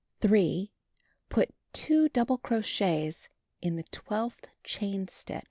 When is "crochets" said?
2.39-3.29